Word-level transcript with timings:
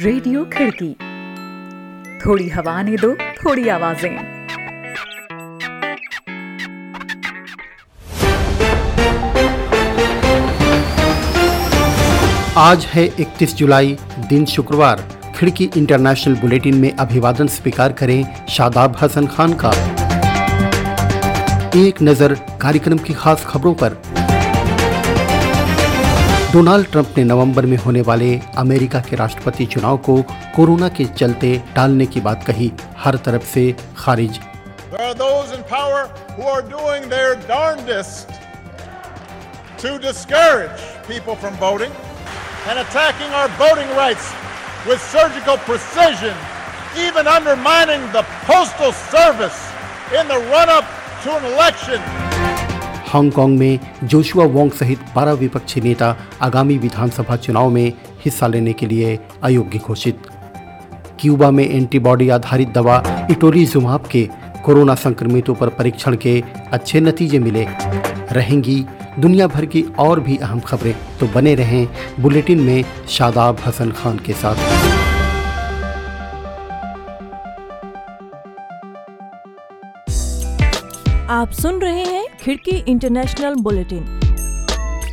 Radio 0.00 0.44
खिड़की। 0.44 0.92
थोड़ी 2.18 2.48
हवा 2.48 2.82
ने 2.82 2.96
दो, 2.96 3.14
थोड़ी 3.14 3.68
आवाज़ें। 3.68 4.16
आज 12.56 12.84
है 12.84 13.06
31 13.20 13.54
जुलाई, 13.54 13.98
दिन 14.28 14.44
शुक्रवार। 14.44 15.04
खिड़की 15.36 15.70
इंटरनेशनल 15.76 16.34
बुलेटिन 16.34 16.76
में 16.76 16.92
अभिवादन 16.96 17.46
स्वीकार 17.46 17.92
करें 17.92 18.46
शादाब 18.46 18.96
हसन 19.02 19.26
खान 19.26 19.52
का। 19.64 19.72
एक 21.76 22.02
नज़र 22.02 22.34
कार्यक्रम 22.62 22.98
की 22.98 23.14
खास 23.14 23.44
खबरों 23.44 23.74
पर। 23.74 24.02
डोनाल्ड 26.52 26.86
ट्रंप 26.92 27.14
ने 27.16 27.22
नवंबर 27.24 27.66
में 27.66 27.76
होने 27.76 28.00
वाले 28.00 28.28
अमेरिका 28.58 29.00
के 29.00 29.16
राष्ट्रपति 29.16 29.66
चुनाव 29.66 29.96
को 30.06 30.16
कोरोना 30.56 30.88
के 30.88 31.04
चलते 31.04 31.50
टालने 31.74 32.06
की 32.06 32.20
बात 32.20 32.44
कही, 32.46 32.70
हर 32.98 33.16
तरफ़ 33.26 33.44
से 33.52 33.64
खारिज 33.98 34.40
Even. 51.90 52.29
हांगकांग 53.10 53.58
में 53.58 53.78
जोशुआ 54.04 54.44
वोंग 54.46 54.70
सहित 54.70 54.98
12 55.16 55.38
विपक्षी 55.38 55.80
नेता 55.80 56.16
आगामी 56.42 56.76
विधानसभा 56.78 57.36
चुनाव 57.36 57.70
में 57.70 57.92
हिस्सा 58.24 58.46
लेने 58.46 58.72
के 58.72 58.86
लिए 58.86 59.18
अयोग्य 59.42 59.78
घोषित। 59.78 60.28
क्यूबा 61.20 61.50
में 61.50 61.64
एंटीबॉडी 61.64 62.28
आधारित 62.28 62.68
दवा 62.68 63.02
इटोलीजुमाब 63.30 64.06
के 64.06 64.28
कोरोना 64.64 64.94
संक्रमितों 64.94 65.54
पर 65.54 65.68
परीक्षण 65.68 66.16
के 66.16 66.42
अच्छे 66.72 67.00
नतीजे 67.00 67.38
मिले। 67.38 67.66
रहेंगी 68.32 68.84
दुनिया 69.18 69.46
भर 69.46 69.66
की 69.66 69.82
और 69.98 70.20
भी 70.20 70.36
अहम 70.36 70.60
खबरें 70.60 70.94
तो 71.20 71.26
बने 71.26 71.54
रहें 71.54 71.86
बुलेटिन 72.20 72.60
में 72.60 72.84
शादाब 73.08 73.58
हसन 73.66 73.90
खान 73.92 74.18
के 74.18 74.32
साथ। 74.32 74.56
आप 81.30 81.50
सुन 81.52 81.80
रहे 81.80 82.04
हैं 82.04 82.19
खिड़की 82.42 82.76
इंटरनेशनल 82.88 83.54
बुलेटिन। 83.54 84.04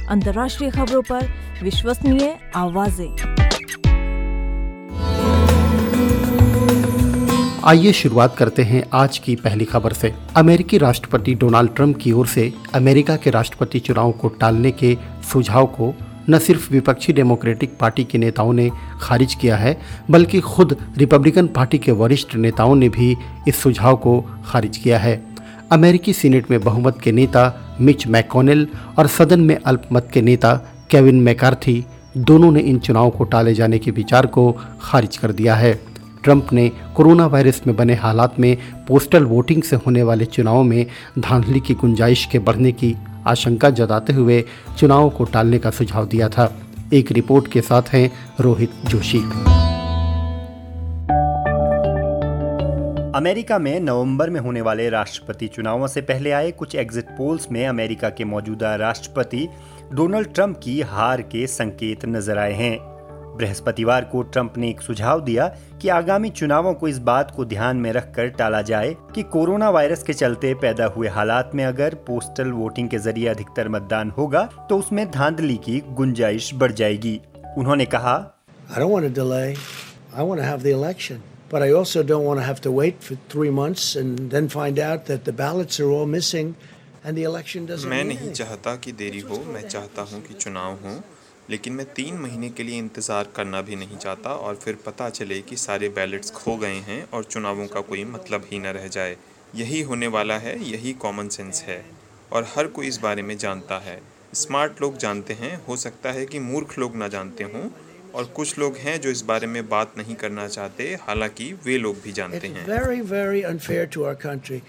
अंतर्राष्ट्रीय 0.09 0.69
खबरों 0.71 1.01
पर 1.01 1.25
विश्वसनीय 1.63 2.37
आवाज़ें। 2.55 3.09
आइए 7.63 7.91
शुरुआत 7.91 8.35
करते 8.35 8.63
हैं 8.63 8.83
आज 8.93 9.17
की 9.17 9.35
पहली 9.35 9.65
खबर 9.65 9.93
से। 9.93 10.13
अमेरिकी 10.37 10.77
राष्ट्रपति 10.77 11.33
डोनाल्ड 11.35 11.75
ट्रंप 11.75 11.97
की 11.97 12.11
ओर 12.11 12.27
से 12.27 12.51
अमेरिका 12.75 13.15
के 13.15 13.29
राष्ट्रपति 13.29 13.79
चुनाव 13.79 14.11
को 14.11 14.27
टालने 14.29 14.71
के 14.71 14.97
सुझाव 15.33 15.65
को 15.65 15.93
न 16.29 16.39
सिर्फ़ 16.39 16.71
विपक्षी 16.73 17.13
डेमोक्रेटिक 17.13 17.77
पार्टी 17.79 18.03
के 18.03 18.17
नेताओं 18.17 18.53
ने 18.53 18.69
खारिज 19.01 19.33
किया 19.33 19.57
है, 19.57 19.77
बल्कि 20.11 20.39
खुद 20.41 20.77
रिपब्लिकन 20.97 21.47
पार्टी 21.47 21.77
के 21.77 21.91
वरिष्ठ 21.91 22.35
नेताओं 22.35 22.75
ने 22.75 22.89
भी 22.89 23.15
इस 23.47 23.61
सुझाव 23.61 23.95
को 23.97 24.19
खारिज 24.45 24.77
किया 24.77 24.99
है। 24.99 25.21
अमेरिकी 25.71 26.13
सीनेट 26.13 26.51
में 26.51 26.59
बहुमत 26.61 26.99
के 27.03 27.11
नेता 27.11 27.77
मिच 27.81 28.07
मैकोनेल 28.07 28.67
और 28.97 29.07
सदन 29.07 29.39
में 29.39 29.55
अल्पमत 29.65 30.09
के 30.13 30.21
नेता 30.21 30.55
केविन 30.91 31.21
मैकार्थी 31.21 31.85
दोनों 32.17 32.51
ने 32.51 32.59
इन 32.59 32.79
चुनावों 32.79 33.09
को 33.09 33.23
टाले 33.23 33.53
जाने 33.53 33.79
के 33.79 33.91
विचार 33.91 34.25
को 34.25 34.51
खारिज 34.81 35.17
कर 35.17 35.31
दिया 35.31 35.55
है। 35.55 35.73
ट्रंप 36.23 36.53
ने 36.53 36.71
कोरोना 36.95 37.25
वायरस 37.25 37.61
में 37.67 37.75
बने 37.75 37.95
हालात 37.95 38.39
में 38.39 38.57
पोस्टल 38.87 39.23
वोटिंग 39.23 39.63
से 39.63 39.75
होने 39.75 40.03
वाले 40.03 40.25
चुनावों 40.25 40.63
में 40.63 40.85
धांधली 41.19 41.59
की 41.59 41.73
गुंजाइश 41.73 42.25
के 42.25 42.39
बढ़ने 42.39 42.71
की 42.71 42.95
आशंका 43.27 43.69
जताते 43.69 44.13
हुए 44.13 44.43
चुनावों 44.77 45.09
को 45.09 45.23
टालने 45.23 45.59
का 45.59 45.69
सुझाव 45.69 46.07
दिया 46.07 46.29
था। 46.29 46.53
एक 46.93 47.11
रिपोर्ट 47.11 47.47
के 47.47 47.61
साथ 47.61 47.93
हैं 47.93 48.11
रोहित 48.39 48.71
जोशी। 48.85 49.23
अमेरिका 53.17 53.57
में 53.59 53.79
नवंबर 53.79 54.29
में 54.29 54.39
होने 54.39 54.61
वाले 54.61 54.87
राष्ट्रपति 54.89 55.47
चुनावों 55.47 55.87
से 55.87 56.01
पहले 56.01 56.31
आए 56.31 56.49
कुछ 56.51 56.73
एग्जिट 56.75 57.05
पोल्स 57.17 57.47
में 57.51 57.65
अमेरिका 57.67 58.09
के 58.09 58.23
मौजूदा 58.23 58.73
राष्ट्रपति 58.75 59.47
डोनाल्ड 59.93 60.33
ट्रंप 60.33 60.57
की 60.63 60.79
हार 60.81 61.21
के 61.21 61.45
संकेत 61.47 62.05
नज़र 62.05 62.37
आए 62.37 62.53
हैं 62.53 62.77
बृहस्पतिवार 63.37 64.05
को 64.11 64.21
ट्रंप 64.23 64.57
ने 64.57 64.69
एक 64.69 64.81
सुझाव 64.81 65.21
दिया 65.21 65.47
कि 65.81 65.89
आगामी 65.89 66.29
चुनावों 66.31 66.73
को 66.73 66.87
इस 66.87 66.99
बात 67.07 67.31
को 67.35 67.45
ध्यान 67.45 67.77
में 67.77 67.91
रखकर 67.91 68.27
टाला 68.37 68.61
जाए 68.61 68.95
कि 69.15 69.23
कोरोना 69.31 69.69
वायरस 69.69 70.03
के 70.03 70.13
चलते 70.13 70.53
पैदा 70.61 70.85
हुए 70.95 71.07
हालात 71.07 71.51
में 71.55 71.63
अगर 71.65 71.95
पोस्टल 72.07 72.51
वोटिंग 72.51 72.89
के 72.89 72.97
ज़रिए 72.97 73.27
अधिकतर 73.27 73.69
मतदान 73.69 74.09
होगा 74.17 74.43
तो 74.69 74.77
उसमें 74.77 75.05
धांधली 75.11 75.55
की 75.65 75.79
गुंजाइश 75.91 76.53
बढ़ 76.55 76.71
जाएगी 76.73 77.19
उन्होंने 77.57 77.85
कहा, 77.85 78.15
I 78.69 78.79
don't 78.79 78.91
want 78.91 79.05
to 79.05 79.11
delay. 79.11 79.55
I 80.13 80.23
want 80.23 80.39
to 80.39 80.45
have 80.45 80.61
the 80.61 80.71
election. 80.71 81.23
But 81.49 81.63
I 81.63 81.71
also 81.71 82.03
don't 82.03 82.25
want 82.25 82.39
to 82.39 82.45
have 82.45 82.59
to 82.61 82.71
wait 82.71 83.03
for 83.03 83.15
three 83.29 83.49
months 83.49 83.95
and 83.95 84.31
then 84.31 84.49
find 84.49 84.79
out 84.79 85.05
that 85.05 85.23
the 85.25 85.33
ballots 85.33 85.79
are 85.79 85.89
all 85.89 86.05
missing 86.05 86.55
and 87.03 87.17
the 87.17 87.23
election 87.23 87.65
doesn't 87.69 87.89
मैं 87.89 88.03
नहीं. 88.05 88.31
चाहता 88.39 88.75
कि 88.85 88.91
देरी 89.01 89.19
हो 89.29 89.37
मैं 89.53 89.61
चाहता 89.67 90.01
हूँ 90.11 90.21
कि 90.23 90.33
चुनाव 90.33 90.73
हो 90.85 90.95
लेकिन 91.49 91.73
मैं 91.73 91.85
तीन 91.95 92.17
महीने 92.21 92.49
के 92.49 92.63
लिए 92.63 92.77
इंतज़ार 92.77 93.27
करना 93.35 93.61
भी 93.69 93.75
नहीं 93.75 93.97
चाहता 93.97 94.33
और 94.47 94.55
फिर 94.63 94.77
पता 94.85 95.09
चले 95.09 95.39
कि 95.49 95.55
सारे 95.57 95.89
बैलेट्स 95.99 96.31
खो 96.39 96.55
गए 96.63 96.81
हैं 96.87 97.01
और 97.13 97.23
चुनावों 97.23 97.67
का 97.75 97.81
कोई 97.91 98.03
मतलब 98.17 98.47
ही 98.51 98.59
न 98.59 98.73
रह 98.79 98.87
जाए 98.97 99.15
यही 99.55 99.81
होने 99.91 100.07
वाला 100.17 100.37
है 100.47 100.59
यही 100.71 100.93
कॉमन 101.05 101.27
सेंस 101.37 101.63
है 101.67 101.83
और 102.33 102.47
हर 102.55 102.67
कोई 102.77 102.87
इस 102.87 102.99
बारे 103.01 103.21
में 103.29 103.37
जानता 103.37 103.77
है 103.85 103.99
स्मार्ट 104.35 104.81
लोग 104.81 104.97
जानते 105.03 105.33
हैं 105.41 105.55
हो 105.67 105.75
सकता 105.83 106.11
है 106.11 106.25
कि 106.25 106.39
मूर्ख 106.51 106.77
लोग 106.79 106.95
ना 106.95 107.07
जानते 107.07 107.43
हों 107.53 107.67
और 108.15 108.25
कुछ 108.35 108.57
लोग 108.59 108.77
हैं 108.77 108.99
जो 109.01 109.09
इस 109.09 109.21
बारे 109.25 109.47
में 109.47 109.67
बात 109.69 109.97
नहीं 109.97 110.15
करना 110.15 110.47
चाहते 110.47 110.83
हालाँकि 111.01 111.51
वे 111.65 111.77
लोग 111.77 112.01
भी 112.03 112.11
जानते 112.11 112.47
हैं 112.47 112.65
very, 112.67 113.01
very 113.01 113.43
unfair 113.51 113.85
to 113.95 114.05
our 114.05 114.15
country. 114.15 114.61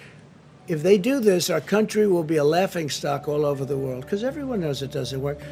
If 0.68 0.82
they 0.82 0.96
do 0.98 1.20
this, 1.20 1.48
our 1.50 1.62
country 1.62 2.06
will 2.06 2.24
be 2.24 2.36
a 2.36 2.44
laughing 2.44 2.90
stock 2.90 3.28
all 3.28 3.46
over 3.46 3.64
the 3.64 3.78
world 3.78 4.02
because 4.02 4.24
everyone 4.24 4.60
knows 4.60 4.82
it 4.82 4.96
doesn't 4.98 5.22
work. 5.22 5.44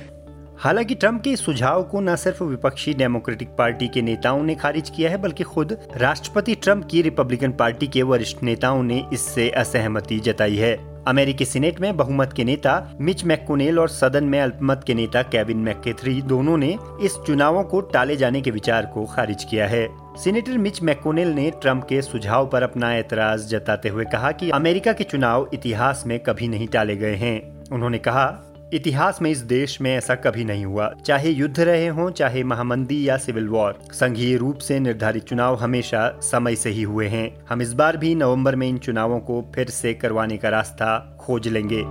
हालाँकि 0.59 0.95
ट्रंप 0.95 1.23
के 1.23 1.37
सुझाव 1.37 1.83
को 1.83 2.01
न 2.01 2.17
सिर्फ़ 2.17 2.43
विपक्षी 2.45 2.95
डेमोक्रेटिक 2.95 3.49
पार्टी 3.49 3.89
के 3.89 4.03
नेताओं 4.03 4.43
ने 4.43 4.55
खारिज 4.55 4.91
किया 4.91 5.11
है 5.11 5.17
बल्कि 5.17 5.45
खुद 5.45 5.77
राष्ट्रपति 5.97 6.55
ट्रंप 6.55 6.89
की 6.91 7.03
रिपब्लिकन 7.03 7.53
पार्टी 7.53 7.87
के 7.87 8.03
वरिष्ठ 8.03 8.43
नेताओं 8.43 8.83
ने 8.83 9.05
इससे 9.13 9.49
असहमति 9.51 10.19
जताई 10.19 10.57
है 10.57 10.96
अमेरिकी 11.06 11.44
सीनेट 11.44 11.81
में 11.81 11.97
बहुमत 11.97 12.33
के 12.33 12.44
नेता 12.44 12.97
मिच 13.00 13.25
मैकोनेल 13.25 13.78
और 13.78 13.89
सदन 13.89 14.25
में 14.25 14.41
अल्पमत 14.41 14.84
के 14.87 14.94
नेता 14.94 15.22
केविन 15.22 15.56
मैकेथरी 15.56 16.22
दोनों 16.22 16.56
ने 16.56 16.78
इस 17.03 17.17
चुनावों 17.27 17.62
को 17.65 17.81
टाले 17.81 18.17
जाने 18.17 18.41
के 18.41 18.50
विचार 18.50 18.87
को 18.87 19.05
खारिज 19.06 19.45
किया 19.45 19.66
है। 19.66 19.89
सीनेटर 20.16 20.59
मिच 20.59 20.83
मैकोनेल 20.83 21.28
ने 21.28 21.50
ट्रंप 21.50 21.84
के 21.84 22.03
सुझाव 22.03 22.47
पर 22.47 22.62
अपना 22.62 22.93
एतराज़ 22.95 23.47
जताते 23.49 23.89
हुए 23.89 24.05
कहा 24.05 24.33
कि 24.33 24.50
अमेरिका 24.50 24.93
के 24.93 25.05
चुनाव 25.05 25.49
इतिहास 25.55 26.05
में 26.06 26.19
कभी 26.21 26.49
नहीं 26.49 26.69
टाले 26.69 26.97
गए 26.97 27.15
हैं। 27.15 27.65
उन्होंने 27.72 27.99
कहा 27.99 28.27
इतिहास 28.72 29.22
में 29.22 29.31
इस 29.31 29.38
देश 29.38 29.81
में 29.81 29.97
ऐसा 29.97 30.15
कभी 30.15 30.44
नहीं 30.44 30.65
हुआ। 30.65 30.94
चाहे 31.06 31.31
युद्ध 31.31 31.60
रहे 31.60 31.87
हों, 31.87 32.10
चाहे 32.10 32.44
महामंदी 32.44 33.09
या 33.09 33.16
सिविल 33.16 33.49
वॉर 33.49 33.78
संघीय 33.93 34.37
रूप 34.37 34.59
से 34.59 34.81
निर्धारित 34.81 35.25
चुनाव 35.25 35.56
हमेशा 35.56 36.19
समय 36.22 36.56
से 36.56 36.71
ही 36.71 36.82
हुए 36.82 37.09
हैं। 37.09 37.37
हम 37.49 37.62
इस 37.62 37.72
बार 37.72 37.97
भी 37.97 38.15
नवंबर 38.15 38.56
में 38.56 38.69
इन 38.69 38.78
चुनावों 38.78 39.21
को 39.21 39.53
फिर 39.54 39.69
से 39.69 39.94
करवाने 39.94 40.37
का 40.37 40.49
रास्ता 40.49 41.19
खोज 41.21 41.49
लेंगे। 41.49 41.84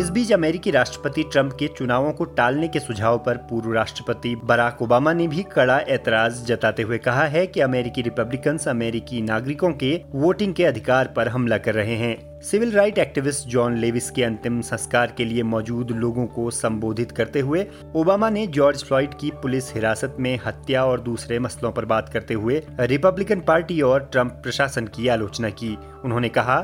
इस 0.00 0.10
बीच 0.10 0.32
अमेरिकी 0.32 0.70
राष्ट्रपति 0.70 1.22
ट्रंप 1.22 1.52
के 1.52 1.68
चुनावों 1.68 2.12
को 2.12 2.24
टालने 2.24 2.68
के 2.68 2.80
सुझाव 2.80 3.18
पर 3.18 3.36
पूर्व 3.36 3.72
राष्ट्रपति 3.72 4.36
बराक 4.44 4.82
ओबामा 4.82 5.12
ने 5.12 5.28
भी 5.28 5.42
कड़ा 5.42 5.78
ऐतराज 5.78 6.46
जताते 6.46 6.82
हुए 6.82 6.98
कहा 6.98 7.24
है 7.24 7.46
कि 7.46 7.60
अमेरिकी 7.60 8.02
रिपब्लिकन्स 8.02 8.68
अमेरिकी 8.68 9.22
नागरिकों 9.22 9.72
के 9.72 10.00
वोटिंग 10.10 10.54
के 10.54 10.64
अधिकार 10.64 11.06
पर 11.06 11.28
हमला 11.28 11.58
कर 11.58 11.74
रहे 11.74 11.96
हैं। 11.96 12.29
Civil 12.42 12.72
right 12.72 12.98
activist 12.98 13.48
John 13.48 13.76
Lewis 13.76 14.10
के 14.10 14.24
अंतिम 14.24 14.60
संस्कार 14.60 15.12
के 15.16 15.24
लिए 15.24 15.42
मौजूद 15.42 15.90
लोगों 15.90 16.26
को 16.26 16.50
संबोधित 16.50 17.10
करते 17.12 17.40
हुए 17.40 17.66
ओबामा 17.96 18.30
ने 18.30 18.46
जॉर्ज 18.46 18.84
फ्लॉइड 18.84 19.14
की 19.18 19.30
पुलिस 19.30 19.74
हिरासत 19.74 20.16
में 20.20 20.40
हत्या 20.46 20.84
और 20.84 21.00
दूसरे 21.00 21.38
मसलों 21.38 21.72
पर 21.72 21.84
बात 21.84 22.08
करते 22.08 22.34
हुए 22.34 22.62
रिपब्लिकन 22.80 23.40
पार्टी 23.40 23.80
और 23.82 24.04
ट्रंप 24.04 24.32
प्रशासन 24.32 24.86
की 24.86 25.08
आलोचना 25.08 25.50
की। 25.50 25.78
उन्होंने 26.04 26.28
कहा 26.28 26.60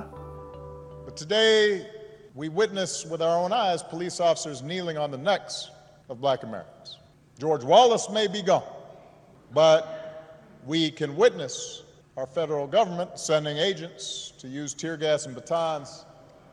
our 12.16 12.26
federal 12.26 12.66
government 12.66 13.18
sending 13.18 13.58
agents 13.58 14.32
to 14.38 14.48
use 14.48 14.72
tear 14.72 14.96
gas 14.96 15.26
and 15.26 15.34
batons 15.34 16.06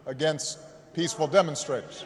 against 0.06 0.58
peaceful 0.94 1.28
demonstrators. 1.28 2.04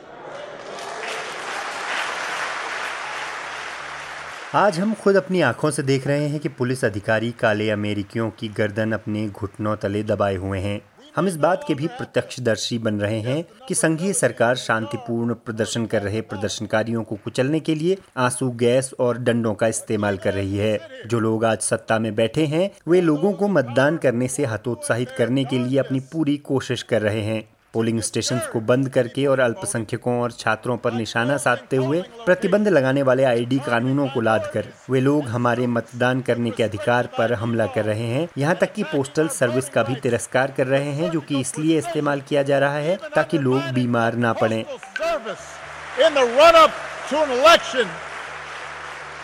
आज 4.55 4.79
हम 4.79 4.93
खुद 4.93 5.15
अपनी 5.15 5.41
आँखों 5.41 5.71
से 5.71 5.83
देख 5.83 6.05
रहे 6.07 6.27
हैं 6.29 6.39
कि 6.39 6.49
पुलिस 6.59 6.83
अधिकारी 6.85 7.31
काले 7.39 7.69
अमेरिकियों 7.69 8.29
की 8.39 8.47
गर्दन 8.57 8.91
अपने 8.91 9.27
घुटनों 9.29 9.75
तले 9.77 10.03
दबाए 10.03 10.35
हुए 10.35 10.59
हैं 10.59 10.79
हम 11.17 11.27
इस 11.27 11.35
बात 11.35 11.63
के 11.67 11.73
भी 11.73 11.87
प्रत्यक्षदर्शी 11.87 12.77
बन 12.77 12.99
रहे 12.99 13.19
हैं 13.19 13.45
कि 13.67 13.75
संघीय 13.75 14.13
सरकार 14.13 14.55
शांतिपूर्ण 14.55 15.33
प्रदर्शन 15.33 15.85
कर 15.85 16.01
रहे 16.01 16.21
प्रदर्शनकारियों 16.21 17.03
को 17.03 17.15
कुचलने 17.15 17.59
के 17.59 17.75
लिए 17.75 17.97
आँसू, 18.17 18.49
गैस 18.49 18.93
और 18.99 19.17
डंडों 19.17 19.53
का 19.53 19.67
इस्तेमाल 19.67 20.17
कर 20.17 20.33
रही 20.33 20.57
है। 20.57 20.79
जो 21.07 21.19
लोग 21.19 21.45
आज 21.45 21.59
सत्ता 21.59 21.99
में 21.99 22.15
बैठे 22.15 22.45
हैं, 22.45 22.71
वे 22.87 23.01
लोगों 23.01 23.33
को 23.33 23.47
मतदान 23.47 23.97
करने 23.97 24.27
से 24.27 24.45
हतोत्साहित 24.45 25.09
करने 25.09 25.45
के 25.45 25.59
लिए 25.59 25.79
अपनी 25.79 25.99
पूरी 25.99 26.37
कोशिश 26.37 26.83
कर 26.83 27.01
रहे 27.01 27.21
हैं। 27.21 27.56
पोलिंग 27.77 27.99
स्टेशन 28.01 28.39
को 28.51 28.59
बंद 28.67 28.89
करके 28.89 29.25
और 29.27 29.39
अल्पसंख्यकों 29.39 30.13
और 30.21 30.31
छात्रों 30.39 30.77
पर 30.83 30.93
निशाना 30.93 31.35
साधते 31.37 31.75
हुए 31.77 32.01
प्रतिबंध 32.25 32.67
लगाने 32.67 33.01
वाले 33.09 33.23
आईडी 33.23 33.59
कानूनों 33.65 34.07
को 34.09 34.21
लाद 34.21 34.49
कर 34.53 34.69
वे 34.89 34.99
लोग 35.01 35.27
हमारे 35.29 35.67
मतदान 35.67 36.21
करने 36.29 36.51
के 36.51 36.63
अधिकार 36.63 37.09
पर 37.17 37.33
हमला 37.41 37.65
कर 37.75 37.85
रहे 37.85 38.07
हैं 38.07 38.27
यहाँ 38.37 38.55
तक 38.61 38.73
कि 38.73 38.83
पोस्टल 38.93 39.27
सर्विस 39.37 39.69
का 39.69 39.83
भी 39.83 39.95
तिरस्कार 40.03 40.53
कर 40.57 40.67
रहे 40.67 40.91
हैं, 40.91 41.09
जो 41.11 41.21
कि 41.21 41.39
इसलिए 41.39 41.77
इस्तेमाल 41.77 42.21
किया 42.29 42.43
जा 42.49 42.59
रहा 42.59 42.77
है 42.87 42.97
ताकि 43.15 43.37
लोग 43.39 43.71
बीमार 43.73 44.15
ना 44.25 44.33
पड़े 44.41 44.65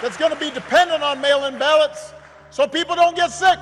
That's 0.02 0.18
going 0.18 0.32
to 0.32 0.40
be 0.40 0.48
dependent 0.52 1.04
on 1.04 1.22
mail-in 1.22 1.58
ballots, 1.60 2.02
so 2.52 2.68
people 2.68 2.98
don't 2.98 3.16
get 3.16 3.32
sick. 3.34 3.60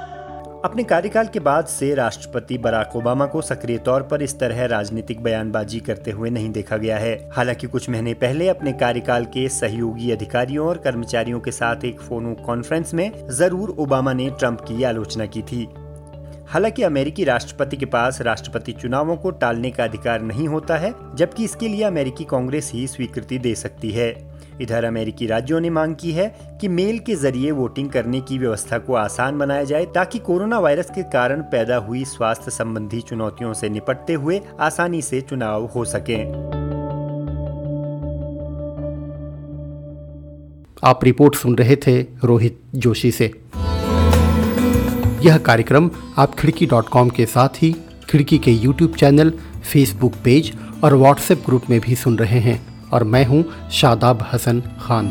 अपने 0.66 0.84
कार्यकाल 0.84 1.28
के 1.28 1.40
बाद 1.40 1.66
से 1.66 1.94
राष्ट्रपति 1.96 2.58
बराक 2.58 2.96
ओबामा 2.96 3.26
को 3.26 3.42
सक्रिय 3.42 3.78
तौर 3.78 4.02
पर 4.02 4.22
इस 4.22 4.38
तरह 4.40 4.66
राजनीतिक 4.66 5.24
बयानबाजी 5.24 5.80
करते 5.80 6.12
हुए 6.12 6.30
नहीं 6.30 6.52
देखा 6.52 6.78
गया 6.78 6.98
है। 6.98 7.30
हालाँकि 7.34 7.68
कुछ 7.68 7.90
महीने 7.90 8.14
पहले 8.14 8.50
अपने 8.50 8.74
कार्यकाल 8.74 9.26
के 9.26 9.48
सहयोगी 9.50 10.12
अधिकारियों 10.12 10.68
और 10.68 10.78
कर्मचारियों 10.78 11.40
के 11.40 11.52
साथ 11.52 11.86
एक 11.86 12.02
फ़ोन 12.02 12.34
कॉन्फ्रेंस 12.46 12.94
में 12.94 13.28
ज़रूर 13.30 13.76
ओबामा 13.80 14.14
ने 14.14 14.30
ट्रंप 14.30 14.62
की 14.62 14.84
आलोचना 14.84 15.26
की 15.26 15.42
थी। 15.42 15.68
हालाँकि 16.48 16.84
अमेरिकी 16.84 17.24
राष्ट्रपति 17.24 17.78
के 17.78 17.86
पास 17.86 18.22
राष्ट्रपति 18.22 18.72
चुनावों 18.72 19.16
को 19.18 19.32
टालने 19.32 19.72
का 19.72 19.84
अधिकार 19.84 20.22
नहीं 20.22 20.48
होता 20.48 20.78
है, 20.78 20.94
जबकि 21.16 21.44
इसके 21.44 21.68
लिए 21.68 21.84
अमेरिकी 21.84 22.24
कांग्रेस 22.24 22.72
ही 22.74 22.88
स्वीकृति 22.88 23.38
दे 23.38 23.56
सकती 23.56 23.92
है। 23.92 24.31
इधर 24.62 24.84
अमेरिकी 24.84 25.28
राज्यों 25.28 25.60
ने 25.60 25.70
मांग 25.70 25.96
की 25.96 26.12
है 26.12 26.28
कि 26.62 26.68
मेल 26.68 27.00
के 27.00 27.16
ज़रिए 27.16 27.52
वोटिंग 27.52 27.90
करने 27.90 28.22
की 28.22 28.38
व्यवस्था 28.38 28.78
को 28.78 28.94
आसान 28.94 29.38
बनाया 29.38 29.64
जाए 29.64 29.86
ताकि 29.86 30.20
कोरोना 30.20 30.60
वायरस 30.60 30.90
के 30.90 31.04
कारण 31.04 31.42
पैदा 31.42 31.76
हुई 31.76 32.06
स्वास्थ्य 32.06 32.52
संबंधी 32.52 33.02
चुनौतियों 33.02 33.54
से 33.54 33.70
निपटते 33.70 34.14
हुए 34.14 34.42
आसानी 34.60 35.02
से 35.02 35.22
चुनाव 35.22 35.66
हो 35.66 35.86
सके। 35.86 36.24
आप 40.84 41.04
रिपोर्ट 41.04 41.36
सुन 41.36 41.56
रहे 41.56 41.76
थे 41.76 42.02
रोहित 42.02 42.60
जोशी 42.76 43.12
से। 43.12 43.32
यह 45.22 45.38
कार्यक्रम 45.38 45.92
आप 46.18 46.36
खिड़की 46.36 46.66
डॉट 46.66 46.90
कॉम 46.90 47.10
के 47.10 47.26
साथ 47.26 47.50
ही 47.62 47.76
खिड़की 48.10 48.38
के 48.38 48.52
यूट्यूब 48.52 48.96
चैनल, 48.96 49.34
फेसबुक 49.72 50.14
पेज 50.24 50.54
और 50.84 50.96
व्हाट्सएप 50.96 51.44
ग्रुप 51.46 51.64
में 51.70 51.80
भी 51.80 51.96
सुन 51.96 52.18
रहे 52.18 52.40
हैं। 52.40 52.71
और 52.94 53.04
मैं 53.04 53.26
हूँ 53.26 53.44
शादाब 53.72 54.28
हसन 54.34 54.62
खान। 54.62 55.08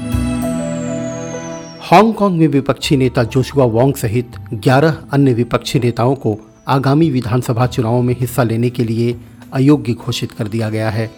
हांगकांग 1.82 2.38
में 2.38 2.46
विपक्षी 2.48 2.96
नेता 2.96 3.24
जोशुआ 3.24 3.64
वोंग 3.64 3.94
सहित 3.94 4.36
11 4.54 4.94
अन्य 5.12 5.32
विपक्षी 5.34 5.78
नेताओं 5.78 6.14
को 6.14 6.36
आगामी 6.68 7.10
विधानसभा 7.10 7.66
चुनावों 7.66 8.02
में 8.02 8.14
हिस्सा 8.20 8.42
लेने 8.42 8.70
के 8.70 8.84
लिए 8.84 9.16
अयोग्य 9.52 9.92
घोषित 9.92 10.32
कर 10.32 10.48
दिया 10.48 10.70
गया 10.70 10.90
है। 10.90 11.10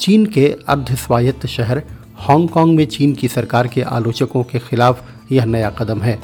चीन 0.00 0.26
के 0.26 0.46
अर्ध 0.68 0.94
स्वायत्त 0.94 1.46
शहर 1.46 1.82
हांगकांग 2.16 2.76
में 2.76 2.86
चीन 2.86 3.14
की 3.14 3.28
सरकार 3.28 3.66
के 3.66 3.82
आलोचकों 3.82 4.42
के 4.42 4.58
खिलाफ 4.58 5.02
यह 5.32 5.44
नया 5.44 5.70
कदम 5.70 6.00
है। 6.00 6.18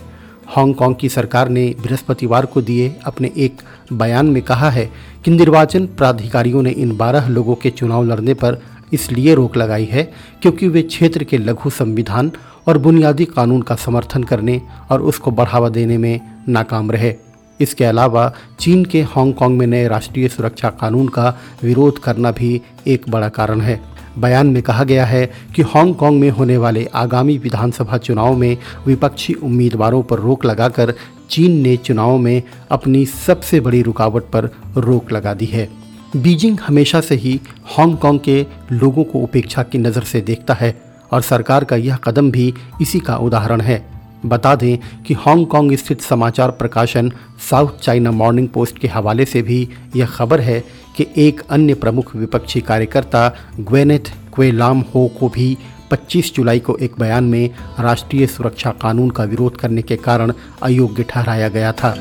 हांगकांग 0.47 0.95
की 0.95 1.09
सरकार 1.09 1.49
ने 1.49 1.75
बृहस्पतिवार 1.81 2.47
को 2.47 2.63
दिए 2.63 2.97
अपने 3.05 3.31
एक 3.37 3.63
बयान 3.93 4.27
में 4.27 4.43
कहा 4.43 4.71
है 4.71 4.91
कि 5.25 5.31
निर्वाचन 5.31 5.87
प्राधिकारियों 5.87 6.63
ने 6.63 6.71
इन 6.71 6.97
12 6.97 7.29
लोगों 7.29 7.55
के 7.55 7.71
चुनाव 7.71 8.05
लड़ने 8.05 8.35
पर 8.35 8.61
इसलिए 8.93 9.35
रोक 9.35 9.57
लगाई 9.57 9.85
है 9.85 10.03
क्योंकि 10.43 10.69
वे 10.69 10.83
क्षेत्र 10.83 11.25
के 11.25 11.39
लघु 11.39 11.71
संविधान 11.71 12.33
और 12.69 12.79
बुनियादी 12.79 13.25
कानून 13.25 13.63
का 13.63 13.75
समर्थन 13.75 14.23
करने 14.23 14.61
और 14.91 15.03
उसको 15.03 15.31
बढ़ावा 15.31 15.69
देने 15.69 15.99
में 15.99 16.21
नाकाम 16.49 16.91
रहे। 16.91 17.15
इसके 17.61 17.85
अलावा 17.85 18.33
चीन 18.61 18.85
के 18.85 19.03
हांगकांग 19.03 19.59
में 19.59 19.67
नए 19.67 19.89
राष्ट्रीय 19.89 20.29
सुरक्षा 20.29 20.71
कानून 20.71 21.09
का 21.09 21.39
विरोध 21.63 21.99
करना 21.99 22.31
भी 22.31 22.61
एक 22.87 23.09
बड़ा 23.09 23.29
कारण 23.29 23.61
है। 23.61 23.81
बयान 24.19 24.47
में 24.47 24.63
कहा 24.63 24.85
गया 24.85 25.05
है 25.05 25.27
कि 25.57 25.63
हांगकांग 25.63 26.21
में 26.21 26.31
होने 26.31 26.57
वाले 26.57 26.85
आगामी 26.95 27.39
विधानसभा 27.39 27.99
चुनाव 27.99 28.37
में 28.37 28.57
विपक्षी 28.87 29.35
उम्मीदवारों 29.35 30.03
पर 30.03 30.19
रोक 30.19 30.45
लगाकर 30.45 30.95
चीन 31.31 31.61
ने 31.61 31.77
चुनाव 31.77 32.19
में 32.19 32.43
अपनी 32.71 33.05
सबसे 33.07 33.61
बड़ी 33.61 33.83
रुकावट 33.83 34.23
पर 34.23 34.51
रोक 34.77 35.13
लगा 35.13 35.35
दी 35.35 35.47
है। 35.47 35.69
बीजिंग 36.17 36.59
हमेशा 36.61 37.01
से 37.01 37.15
ही 37.15 37.41
हांगकांग 37.65 38.19
के 38.21 38.47
लोगों 38.73 39.05
को 39.05 39.19
उपेक्षा 39.19 39.63
की 39.63 39.79
नज़र 39.79 40.03
से 40.03 40.21
देखता 40.21 40.55
है 40.55 40.75
और 41.13 41.23
सरकार 41.23 41.65
का 41.65 41.77
यह 41.77 41.97
कदम 41.97 42.31
भी 42.31 42.55
इसी 42.81 43.01
का 43.01 43.17
उदाहरण 43.17 43.61
है। 43.61 43.91
बता 44.27 44.55
दें 44.55 45.03
कि 45.03 45.15
हांगकांग 45.15 45.73
स्थित 45.77 46.01
समाचार 46.01 46.51
प्रकाशन 46.51 47.13
साउथ 47.51 47.79
चाइना 47.79 48.11
मॉर्निंग 48.11 48.49
पोस्ट 48.49 48.79
के 48.79 48.89
हवाले 48.89 49.25
से 49.25 49.43
भी 49.43 49.69
यह 49.97 50.07
खबर 50.07 50.41
है 50.41 50.61
कि 50.97 51.07
एक 51.17 51.41
अन्य 51.51 51.75
प्रमुख 51.75 52.17
विपक्षी 52.17 52.61
कार्यकर्ता 52.61 53.29
ग्वेनेथ 53.61 54.13
क्वेलाम 54.35 54.81
हो 54.95 55.11
को 55.21 55.29
भी 55.29 55.57
25 55.93 56.35
जुलाई 56.35 56.61
को 56.61 56.77
एक 56.77 56.93
बयान 56.99 57.25
में 57.25 57.51
राष्ट्रीय 57.81 58.27
सुरक्षा 58.27 58.71
कानून 58.71 59.11
का 59.11 59.25
विरोध 59.25 59.57
करने 59.57 59.83
के 59.83 59.97
कारण 59.97 60.33
अयोग्य 60.63 61.03
ठहराया 61.03 61.49
गया 61.49 61.73
था। 61.73 61.97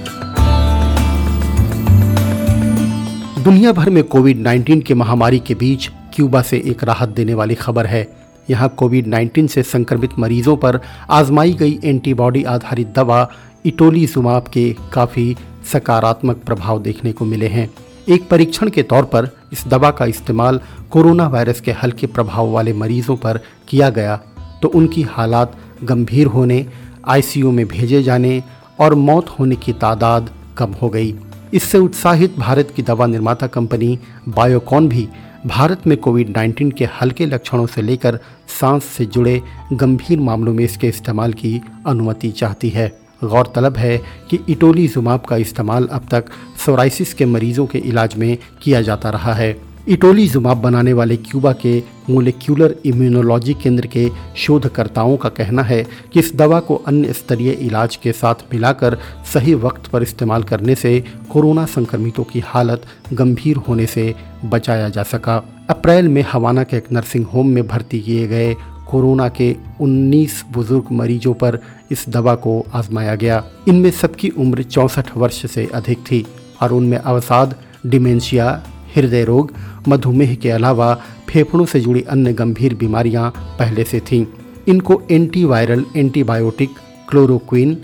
दुनिया 3.44 3.72
भर 3.72 3.90
में 3.90 4.04
कोविड 4.04 4.38
19 4.38 4.82
की 4.84 4.94
महामारी 4.94 5.38
के 5.40 5.54
बीच 5.56 5.88
क्यूबा 6.16 6.42
से 6.42 6.58
एक 6.68 6.84
राहत 6.84 7.10
देने 7.10 7.34
वाली 7.34 7.56
खबर 7.56 7.86
है। 7.86 8.02
यहाँ 8.50 8.68
कोविड 8.70 9.08
19 9.08 9.48
से 9.48 9.64
संक्रमित 9.64 10.18
मरीजों 10.20 10.56
पर 10.58 10.80
आजमाई 11.10 11.54
गई 11.54 11.80
एंटीबॉडी 11.84 12.44
आधारित 12.44 12.88
दवा 12.96 13.28
इटोली 13.66 14.06
जुमाब 14.06 14.48
के 14.48 14.68
काफ़ी 14.94 15.36
सकारात्मक 15.72 16.44
प्रभाव 16.46 16.82
देखने 16.82 17.12
को 17.12 17.26
मिले 17.26 17.48
हैं। 17.48 17.70
एक 18.10 18.30
परीक्षण 18.30 18.70
के 18.70 18.84
तौर 18.84 19.06
पर 19.06 19.30
इस 19.54 19.66
दवा 19.68 19.92
का 19.92 20.06
इस्तेमाल 20.06 20.62
कोरोना 20.92 21.28
वायरस 21.28 21.62
के 21.62 21.72
हल्के 21.82 22.08
प्रभाव 22.10 22.52
वाले 22.52 22.74
मरीजों 22.74 23.18
पर 23.18 23.40
किया 23.68 23.90
गया 23.90 24.16
तो 24.62 24.68
उनकी 24.68 25.02
हालात 25.10 25.58
गंभीर 25.84 26.28
होने, 26.28 26.66
आईसीयू 27.08 27.52
में 27.52 27.66
भेजे 27.68 28.04
जाने 28.04 28.42
और 28.80 28.96
मौत 28.96 29.36
होने 29.40 29.56
की 29.56 29.74
तादाद 29.74 30.30
कम 30.58 30.74
हो 30.82 30.90
गई। 30.90 31.16
इससे 31.54 31.78
उत्साहित 31.78 32.36
भारत 32.38 32.74
की 32.76 32.82
दवा 32.82 33.06
निर्माता 33.06 33.48
कंपनी 33.48 34.00
बायोकॉन 34.28 34.88
भी 34.90 35.08
भारत 35.46 35.88
में 35.88 35.98
कोविड 35.98 36.34
19 36.34 36.72
के 36.74 36.86
हल्के 36.86 37.26
लक्षणों 37.26 37.66
से 37.66 37.82
लेकर 37.82 38.20
सांस 38.60 38.84
से 38.84 39.06
जुड़े 39.06 39.42
गंभीर 39.74 40.20
मामलों 40.20 40.54
में 40.54 40.64
इसके 40.64 40.88
इस्तेमाल 40.88 41.34
की 41.34 41.62
अनुमति 41.88 42.32
चाहती 42.32 42.70
है। 42.70 42.88
गौरतलब 43.24 43.78
है 43.78 43.98
कि 44.30 44.40
इटोली 44.50 44.88
जुमाब 44.88 45.22
का 45.22 45.38
इस्तेमाल 45.38 45.88
अब 45.88 46.08
तक 46.12 46.26
सोराइसिस 46.66 47.14
के 47.14 47.26
मरीजों 47.26 47.66
के 47.66 47.78
इलाज 47.78 48.16
में 48.16 48.38
किया 48.64 48.82
जाता 48.82 49.10
रहा 49.10 49.34
है। 49.34 49.71
इटोली 49.88 50.28
जुमाब 50.28 50.58
बनाने 50.58 50.94
वाले 50.94 51.16
क्यूबा 51.18 51.52
के 51.54 51.84
मोलिक्यूलर 52.10 52.76
इम्यूनोलॉजी 52.86 53.54
केंद्र 53.54 53.88
के 53.88 54.10
शोधकर्ताओं 54.38 55.18
का 55.18 55.30
कहना 55.30 55.62
है 55.62 55.84
कि 56.14 56.20
इस 56.20 56.36
दवा 56.36 56.60
को 56.60 56.76
अन्य 56.76 57.14
स्तरीय 57.14 57.52
इलाज 57.52 57.96
के 57.96 58.12
साथ 58.12 58.36
मिलाकर 58.54 58.98
सही 59.34 59.54
वक्त 59.54 59.88
पर 59.88 60.04
इस्तेमाल 60.04 60.44
करने 60.44 60.76
से 60.76 61.04
कोरोना 61.32 61.66
संक्रमितों 61.66 62.24
की 62.24 62.40
हालत 62.40 62.86
गंभीर 63.14 63.58
होने 63.58 63.86
से 63.86 64.16
बचाया 64.46 64.90
जा 64.90 65.04
सका। 65.04 65.44
अप्रैल 65.70 66.08
में 66.08 66.26
हवाना 66.32 66.64
के 66.64 66.78
एक 66.78 66.92
नर्सिंग 66.92 67.26
होम 67.26 67.48
में 67.48 67.68
भर्ती 67.68 68.00
किए 68.00 68.28
गए 68.28 68.54
कोरोना 68.92 69.30
के 69.30 69.56
19 69.82 70.44
बुज़ुर्ग 70.52 70.92
मरीजों 70.92 71.34
पर 71.34 71.60
इस 71.92 72.06
दवा 72.10 72.36
को 72.36 72.66
आजमाया 72.74 73.16
गया। 73.16 73.44
इनमें 73.68 73.92
सबकी 73.92 74.30
उम्र 74.30 74.64
चौंसठ 74.64 75.18
वर्ष 75.18 75.46
से 75.46 75.70
अधिक 75.74 75.98
थी 75.98 76.26
और 76.62 76.74
उनमें 76.74 76.98
अवसाद, 76.98 77.56
डिमेंशिया, 77.86 78.64
हृदय 78.96 79.24
रोग 79.24 79.52
मधुमेह 79.88 80.36
के 80.36 80.50
अलावा 80.50 80.94
फेफड़ों 81.30 81.66
से 81.66 81.80
जुड़ी 81.80 82.02
अन्य 82.02 82.34
गंभीर 82.34 82.74
बीमारियाँ 82.76 83.30
पहले 83.60 83.84
से 83.84 84.00
थीं। 84.00 84.26
इनको 84.68 85.02
एंटीवायरल 85.12 85.86
एंटीबायोटिक, 85.96 86.70
क्लोरोक्विन, 87.10 87.78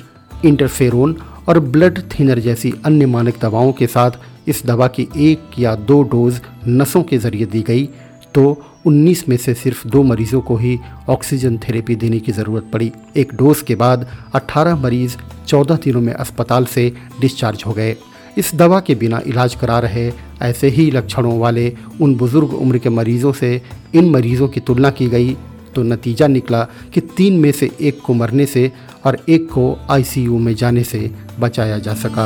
इंटरफेरोन 0.46 1.18
और 1.50 1.60
ब्लड 1.60 2.00
थिनर 2.00 2.40
जैसी 2.40 2.74
अन्य 2.86 3.06
मानक 3.06 3.34
दवाओं 3.42 3.72
के 3.72 3.88
साथ 3.88 4.12
इस 4.48 4.66
दवा 4.66 4.88
की 4.88 5.08
एक 5.18 5.60
या 5.60 5.76
दो 5.76 6.04
डोज 6.04 6.42
नसों 6.68 7.04
के 7.04 7.18
ज़रिए 7.18 7.46
दी 7.46 7.62
गई। 7.62 7.90
तो 8.36 8.64
19 8.86 9.30
में 9.30 9.38
से 9.38 9.54
सिर्फ़ 9.54 9.88
दो 9.88 10.04
मरीजों 10.04 10.42
को 10.42 10.56
ही 10.56 10.80
ऑक्सीजन 11.10 11.58
थेरेपी 11.58 11.96
देने 11.96 12.20
की 12.20 12.32
ज़रूरत 12.32 12.70
पड़ी। 12.74 12.92
एक 13.18 13.34
डोज 13.34 13.62
के 13.62 13.76
बाद 13.76 14.08
18 14.36 14.76
मरीज़ 14.76 15.18
14 15.48 15.76
दिनों 15.76 16.02
में 16.02 16.14
अस्पताल 16.14 16.66
से 16.66 16.94
डिस्चार्ज 17.22 17.64
हो 17.68 17.74
गए। 17.74 17.96
इस 18.38 18.56
दवा 18.56 18.80
के 18.80 18.96
बिना 18.96 19.22
इलाज 19.28 19.56
करा 19.56 19.80
रहे 19.80 20.12
ऐसे 20.42 20.68
ही 20.68 20.92
लक्षणों 20.92 21.40
वाले 21.40 21.78
उन 22.02 22.16
बुज़ुर्ग 22.16 22.54
उम्र 22.54 22.78
के 22.78 22.90
मरीज़ों 22.90 23.32
से 23.34 23.62
इन 23.96 24.10
मरीज़ों 24.10 24.48
की 24.48 24.60
तुलना 24.60 24.90
की 24.90 25.08
गई 25.08 25.38
तो 25.76 25.84
नतीजा 25.84 26.28
निकला 26.28 26.64
कि 26.94 27.02
तीन 27.02 27.40
में 27.40 27.52
से 27.52 27.72
एक 27.82 28.02
को 28.02 28.14
मरने 28.14 28.46
से 28.46 28.72
और 29.06 29.18
एक 29.30 29.50
को 29.52 29.80
आईसीयू 29.90 30.38
में 30.38 30.56
जाने 30.56 30.84
से 30.84 31.12
बचाया 31.40 31.80
जा 31.80 31.94
सका। 31.94 32.26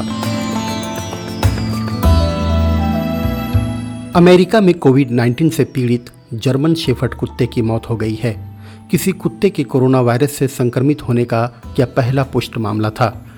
अमेरिका 4.16 4.62
में 4.62 4.74
कोविड 4.80 5.12
19 5.12 5.52
से 5.52 5.64
पीड़ित 5.64 6.10
जर्मन 6.34 6.74
शेफर्ड 6.74 7.14
कुत्ते 7.14 7.48
की 7.48 7.62
मौत 7.62 7.90
हो 7.90 7.96
गई 7.96 8.16
है। 8.16 8.36
किसी 8.92 9.12
कुत्ते 9.12 9.50
के 9.50 9.64
कोरोना 9.64 10.02
वायरस 10.02 10.32
से 10.32 10.48
संक्रमित 10.48 11.02
होने 11.02 11.26
का 11.26 11.62
यह 11.80 11.86
पहला 11.86 12.24
पुष्ट 12.24 12.58
मामला 12.58 12.90
था। 12.90 13.31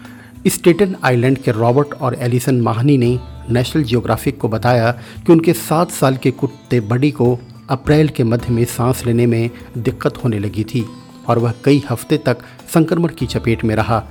स्टेटन 0.47 0.95
आइलैंड 1.03 1.37
के 1.37 1.51
रॉबर्ट 1.51 1.93
और 1.93 2.15
एलिसन 2.15 2.61
माहनी 2.61 2.97
ने 2.97 3.19
नेशनल 3.49 3.83
जियोग्राफिक 3.83 4.37
को 4.37 4.49
बताया 4.49 4.91
कि 5.25 5.31
उनके 5.31 5.53
सात 5.53 5.91
साल 5.91 6.17
के 6.17 6.31
कुत्ते 6.31 6.79
बडी 6.79 7.11
को 7.11 7.39
अप्रैल 7.69 8.07
के 8.07 8.23
मध्य 8.23 8.53
में 8.53 8.65
सांस 8.65 9.05
लेने 9.05 9.25
में 9.25 9.49
दिक्कत 9.77 10.23
होने 10.23 10.39
लगी 10.39 10.63
थी 10.63 10.85
और 11.27 11.39
वह 11.39 11.53
कई 11.63 11.83
हफ़्ते 11.89 12.17
तक 12.17 12.37
संक्रमण 12.73 13.09
की 13.09 13.25
चपेट 13.25 13.63
में 13.63 13.75
रहा। 13.75 14.03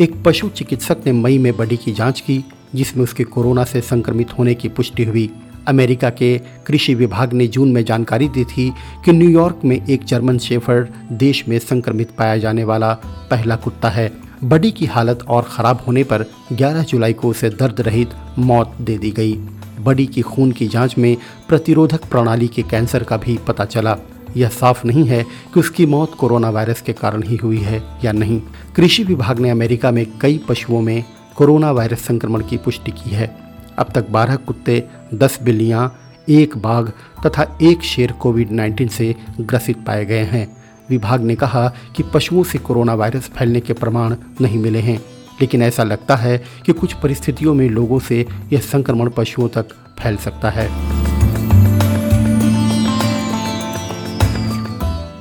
एक 0.00 0.22
पशु 0.24 0.48
चिकित्सक 0.48 0.96
ने 1.06 1.12
मई 1.12 1.38
में 1.38 1.56
बडी 1.56 1.76
की 1.76 1.92
जाँच 1.92 2.20
की, 2.20 2.44
जिसमें 2.74 3.04
उसके 3.04 3.24
कोरोना 3.24 3.64
से 3.64 3.80
संक्रमित 3.80 4.38
होने 4.38 4.54
की 4.54 4.68
पुष्टि 4.68 5.04
हुई। 5.04 5.30
अमेरिका 5.68 6.10
के 6.10 6.38
कृषि 6.38 6.94
विभाग 6.94 7.32
ने 7.32 7.46
जून 7.46 7.72
में 7.72 7.84
जानकारी 7.84 8.28
दी 8.28 8.44
थी 8.44 8.72
कि 9.04 9.12
न्यूयॉर्क 9.12 9.60
में 9.64 9.86
एक 9.86 10.04
जर्मन 10.04 10.38
शेफर्ड 10.38 10.88
देश 11.12 11.48
में 11.48 11.58
संक्रमित 11.58 12.10
पाया 12.10 12.36
जाने 12.36 12.64
वाला 12.64 12.92
पहला 13.30 13.56
कुत्ता 13.56 13.88
है। 13.88 14.25
बडी 14.44 14.70
की 14.70 14.86
हालत 14.86 15.22
और 15.28 15.42
ख़राब 15.42 15.84
होने 15.86 16.04
पर 16.04 16.24
11 16.52 16.82
जुलाई 16.82 17.12
को 17.12 17.28
उसे 17.28 17.50
दर्द 17.50 17.80
रहित 17.80 18.10
मौत 18.38 18.76
दे 18.80 18.98
दी 18.98 19.10
गई। 19.10 19.32
बडी 19.80 20.06
की 20.06 20.22
खून 20.22 20.52
की 20.52 20.66
जाँच 20.66 20.98
में 20.98 21.16
प्रतिरोधक 21.48 22.04
प्रणाली 22.04 22.48
के 22.48 22.62
कैंसर 22.62 23.02
का 23.02 23.16
भी 23.16 23.38
पता 23.48 23.64
चला। 23.64 23.96
यह 24.36 24.48
साफ़ 24.48 24.86
नहीं 24.86 25.04
है 25.04 25.22
कि 25.22 25.60
उसकी 25.60 25.86
मौत 25.86 26.14
कोरोना 26.14 26.50
वायरस 26.50 26.80
के 26.80 26.92
कारण 26.92 27.22
ही 27.22 27.36
हुई 27.36 27.58
है 27.58 27.82
या 28.04 28.12
नहीं। 28.12 28.42
कृषि 28.76 29.04
विभाग 29.04 29.38
ने 29.38 29.50
अमेरिका 29.50 29.90
में 29.90 30.18
कई 30.18 30.40
पशुओं 30.48 30.80
में 30.80 31.04
कोरोना 31.36 31.70
वायरस 31.70 32.00
संक्रमण 32.00 32.40
की 32.40 32.56
पुष्टि 32.56 32.90
की 32.90 33.10
है। 33.10 33.36
अब 33.78 33.86
तक 33.94 34.10
12 34.10 34.36
कुत्ते 34.36 34.84
10 35.14 35.38
बिल्लियाँ, 35.42 35.98
एक 36.28 36.58
बाघ 36.58 36.88
तथा 37.26 37.58
एक 37.62 37.82
शेर 37.82 38.12
कोविड 38.12 38.50
19 38.50 38.88
से 38.88 39.16
ग्रसित 39.40 39.84
पाए 39.86 40.04
गए 40.04 40.24
हैं। 40.24 40.65
विभाग 40.90 41.20
ने 41.20 41.34
कहा 41.34 41.68
कि 41.96 42.02
पशुओं 42.14 42.44
से 42.44 42.58
कोरोना 42.58 42.94
वायरस 42.94 43.22
फैलने 43.22 43.60
के 43.60 43.72
प्रमाण 43.72 44.16
नहीं 44.40 44.58
मिले 44.58 44.78
हैं। 44.78 45.00
लेकिन 45.40 45.62
ऐसा 45.62 45.84
लगता 45.84 46.16
है 46.16 46.44
कि 46.66 46.72
कुछ 46.72 46.92
परिस्थितियों 46.92 47.54
में 47.54 47.68
लोगों 47.68 47.98
से 47.98 48.26
यह 48.52 48.60
संक्रमण 48.60 49.10
पशुओं 49.10 49.48
तक 49.48 49.68
फैल 49.98 50.16
सकता 50.16 50.50
है। 50.50 50.96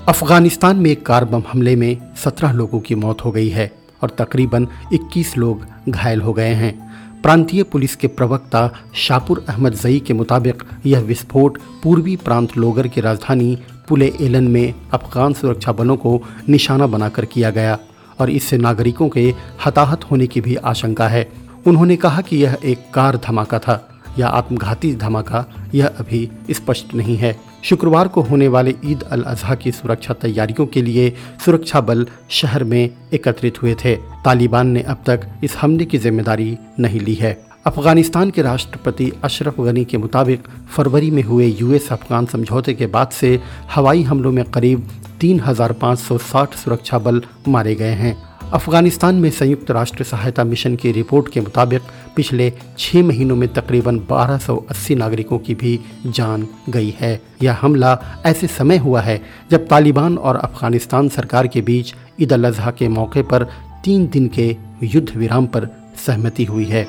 अफ़गानिस्तान 0.07 0.77
में 0.77 0.91
एक 0.91 1.05
कार 1.05 1.25
बम 1.25 1.43
हमले 1.51 1.75
में 1.75 1.98
17 2.15 2.51
लोगों 2.51 2.79
की 2.79 2.95
मौत 2.95 3.25
हो 3.25 3.31
गई 3.31 3.50
है 3.50 3.72
और 4.03 4.10
तकरीबन 4.10 4.67
21 4.93 5.38
लोग 5.38 5.65
घायल 5.89 6.22
हो 6.22 6.34
गए 6.34 6.53
हैं। 6.53 6.86
प्रांतीय 7.22 7.63
पुलिस 7.63 7.95
के 7.95 8.07
प्रवक्ता 8.07 8.74
शापुर 8.95 9.45
अहमद 9.50 9.74
जई 9.74 10.00
के 10.00 10.13
मुताबिक 10.13 10.63
यह 10.86 11.00
विस्फोट 11.00 11.57
पूर्वी 11.84 12.15
प्रांत 12.15 12.57
लोगर 12.57 12.88
की 12.88 13.01
राजधानी 13.01 13.57
पुले 13.89 14.13
एलन 14.21 14.47
में 14.47 14.73
अफगान 14.93 15.33
सुरक्षा 15.33 15.71
बलों 15.71 15.97
को 15.97 16.21
निशाना 16.49 16.87
बनाकर 16.87 17.25
किया 17.25 17.49
गया 17.49 17.77
और 18.19 18.29
इससे 18.29 18.57
नागरिकों 18.57 19.09
के 19.09 19.33
हताहत 19.65 20.03
होने 20.03 20.27
की 20.27 20.41
भी 20.41 20.55
आशंका 20.55 21.07
है। 21.07 21.27
उन्होंने 21.67 21.95
कहा 21.95 22.21
कि 22.21 22.37
यह 22.37 22.57
एक 22.65 22.91
कार 22.93 23.17
धमाका 23.17 23.59
था 23.59 23.81
या 24.19 24.27
आत्मघाती 24.27 24.93
धमाका, 24.95 25.45
यह 25.75 25.87
अभी 25.87 26.29
स्पष्ट 26.51 26.93
नहीं 26.95 27.15
है। 27.17 27.35
शुक्रवार 27.63 28.07
को 28.07 28.21
होने 28.21 28.47
वाले 28.47 28.75
ईद 28.85 29.03
अल 29.03 29.21
अजहा 29.21 29.55
की 29.55 29.71
सुरक्षा 29.71 30.13
तैयारियों 30.13 30.65
के 30.65 30.81
लिए 30.81 31.13
सुरक्षा 31.45 31.81
बल 31.81 32.05
शहर 32.29 32.63
में 32.63 32.89
एकत्रित 33.13 33.61
हुए 33.61 33.75
थे। 33.75 33.95
तालिबान 33.95 34.67
ने 34.67 34.81
अब 34.81 35.03
तक 35.05 35.27
इस 35.43 35.55
हमले 35.57 35.85
की 35.85 35.97
ज़िम्मेदारी 35.97 36.57
नहीं 36.79 36.99
ली 36.99 37.13
है। 37.13 37.44
अफ़गानिस्तान 37.65 38.29
के 38.29 38.41
राष्ट्रपति 38.41 39.12
अशरफ 39.24 39.60
गनी 39.60 39.84
के 39.86 39.98
मुताबिक 39.98 40.48
फरवरी 40.72 41.10
में 41.12 41.22
हुए 41.24 41.45
यूएस 41.48 41.91
अफगान 41.91 42.25
समझौते 42.25 42.74
के 42.74 42.88
बाद 42.88 43.10
से 43.10 43.39
हवाई 43.75 44.03
हमलों 44.03 44.31
में 44.31 44.43
करीब 44.45 44.88
3,560 45.22 46.53
सुरक्षा 46.55 47.00
बल 47.00 47.22
मारे 47.48 47.74
गए 47.75 47.93
हैं। 47.93 48.15
अफ़गानिस्तान 48.53 49.15
में 49.15 49.29
संयुक्त 49.29 49.72
राष्ट्र 49.72 50.03
सहायता 50.03 50.43
मिशन 50.43 50.75
की 50.75 50.91
रिपोर्ट 50.91 51.31
के 51.34 51.41
मुताबिक 51.41 51.81
पिछले 52.15 52.51
छः 52.77 53.03
महीनों 53.03 53.36
में 53.36 53.48
तकरीबन 53.53 54.00
1280 54.01 54.95
नागरिकों 54.95 55.39
की 55.39 55.55
भी 55.55 55.79
जान 56.05 56.48
गई 56.69 56.93
है। 57.00 57.22
यह 57.43 57.57
हमला 57.62 57.98
ऐसे 58.25 58.48
समय 58.48 58.77
हुआ 58.77 59.01
है 59.01 59.22
जब 59.51 59.67
तालिबान 59.67 60.17
और 60.17 60.36
अफ़गानिस्तान 60.36 61.10
सरकार 61.10 61.48
के 61.48 61.62
बीच 61.62 61.93
ईद 62.22 62.34
अल 62.34 62.45
अजहा 62.45 62.72
के 62.72 62.88
मौके 62.89 63.22
पर 63.24 63.48
तीन 63.86 64.07
दिन 64.07 64.27
के 64.39 64.55
युद्ध 64.84 65.10
विराम 65.15 65.48
पर 65.48 65.69
सहमति 66.05 66.45
हुई 66.45 66.65
है। 66.65 66.88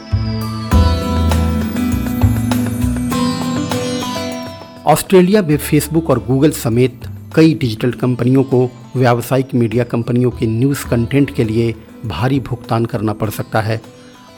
ऑस्ट्रेलिया 4.86 5.40
में 5.42 5.56
फेसबुक 5.56 6.10
और 6.10 6.18
गूगल 6.26 6.50
समेत 6.50 7.06
कई 7.34 7.54
डिजिटल 7.54 7.92
कंपनियों 7.92 8.42
को 8.44 8.70
व्यावसायिक 8.96 9.54
मीडिया 9.54 9.84
कंपनियों 9.84 10.30
के 10.30 10.46
न्यूज़ 10.46 10.84
कंटेंट 10.86 11.34
के 11.34 11.44
लिए 11.44 11.74
भारी 12.06 12.38
भुगतान 12.40 12.84
करना 12.84 13.12
पड़ 13.12 13.28
सकता 13.30 13.60
है। 13.60 13.80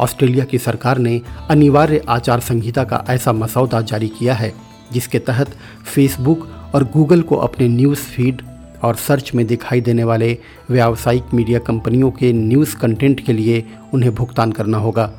ऑस्ट्रेलिया 0.00 0.44
की 0.44 0.58
सरकार 0.58 0.98
ने 0.98 1.20
अनिवार्य 1.50 2.02
आचार 2.08 2.40
संहिता 2.40 2.84
का 2.84 3.04
ऐसा 3.08 3.32
मसौदा 3.32 3.80
जारी 3.82 4.08
किया 4.08 4.34
है, 4.34 4.52
जिसके 4.92 5.18
तहत 5.18 5.56
फेसबुक 5.94 6.48
और 6.74 6.84
गूगल 6.84 7.22
को 7.22 7.36
अपने 7.36 7.68
न्यूज़ 7.68 7.98
फ़ीड 7.98 8.42
और 8.84 8.96
सर्च 8.96 9.34
में 9.34 9.46
दिखाई 9.46 9.80
देने 9.80 10.04
वाले 10.04 10.36
व्यावसायिक 10.70 11.34
मीडिया 11.34 11.58
कंपनियों 11.58 12.10
के 12.10 12.32
न्यूज़ 12.32 12.76
कंटेंट 12.76 13.24
के 13.26 13.32
लिए 13.32 13.64
उन्हें 13.94 14.14
भुगतान 14.14 14.52
करना 14.52 14.78
होगा। 14.78 15.10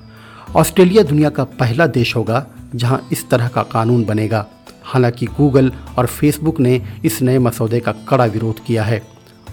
ऑस्ट्रेलिया 0.56 1.04
दुनिया 1.04 1.30
का 1.30 1.44
पहला 1.44 1.88
देश 1.88 2.16
होगा 2.16 2.48
जहाँ 2.76 3.08
इस 3.12 3.30
तरह 3.30 3.48
का 3.48 3.64
कानून 3.64 4.04
बनेगा। 4.06 4.48
हालाँकि 4.90 5.26
गूगल 5.28 5.72
और 5.98 6.06
फेसबुक 6.08 6.60
ने 6.60 6.82
इस 7.06 7.22
नए 7.22 7.40
मसौदे 7.40 7.80
का 7.80 7.92
कड़ा 8.10 8.26
विरोध 8.26 8.64
किया 8.66 8.84
है। 8.84 9.02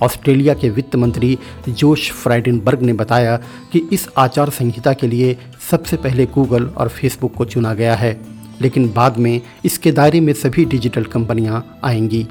ऑस्ट्रेलिया 0.02 0.54
के 0.54 0.68
वित्त 0.70 0.96
मंत्री 0.96 1.38
जोश 1.68 2.10
फ्राइडनबर्ग 2.12 2.82
ने 2.82 2.92
बताया 2.92 3.36
कि 3.72 3.88
इस 3.92 4.08
आचार 4.18 4.50
संहिता 4.50 4.92
के 4.92 5.06
लिए 5.06 5.36
सबसे 5.70 5.96
पहले 5.96 6.26
गूगल 6.26 6.66
और 6.66 6.88
फेसबुक 6.88 7.34
को 7.34 7.44
चुना 7.44 7.74
गया 7.74 7.94
है, 7.94 8.20
लेकिन 8.60 8.92
बाद 8.92 9.18
में 9.18 9.40
इसके 9.64 9.92
दायरे 9.92 10.20
में 10.20 10.32
सभी 10.32 10.64
डिजिटल 10.64 11.04
कंपनियाँ 11.04 11.64
आएँगी। 11.84 12.26